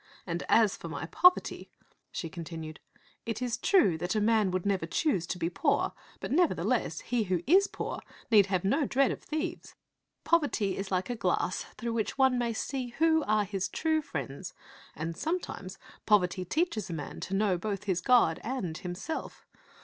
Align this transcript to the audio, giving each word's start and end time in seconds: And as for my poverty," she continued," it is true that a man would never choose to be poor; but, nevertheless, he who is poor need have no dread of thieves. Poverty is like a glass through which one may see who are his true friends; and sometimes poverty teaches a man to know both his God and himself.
And 0.25 0.41
as 0.49 0.75
for 0.75 0.89
my 0.89 1.05
poverty," 1.05 1.69
she 2.11 2.27
continued," 2.27 2.79
it 3.27 3.39
is 3.39 3.55
true 3.55 3.99
that 3.99 4.15
a 4.15 4.19
man 4.19 4.49
would 4.49 4.65
never 4.65 4.87
choose 4.87 5.27
to 5.27 5.37
be 5.37 5.47
poor; 5.47 5.93
but, 6.19 6.31
nevertheless, 6.31 7.01
he 7.01 7.25
who 7.25 7.43
is 7.45 7.67
poor 7.67 7.99
need 8.31 8.47
have 8.47 8.63
no 8.63 8.87
dread 8.87 9.11
of 9.11 9.21
thieves. 9.21 9.75
Poverty 10.23 10.75
is 10.75 10.89
like 10.89 11.11
a 11.11 11.15
glass 11.15 11.67
through 11.77 11.93
which 11.93 12.17
one 12.17 12.39
may 12.39 12.51
see 12.51 12.95
who 12.97 13.23
are 13.25 13.43
his 13.43 13.69
true 13.69 14.01
friends; 14.01 14.55
and 14.95 15.15
sometimes 15.15 15.77
poverty 16.07 16.45
teaches 16.45 16.89
a 16.89 16.93
man 16.93 17.19
to 17.19 17.35
know 17.35 17.55
both 17.55 17.83
his 17.83 18.01
God 18.01 18.39
and 18.43 18.79
himself. 18.79 19.45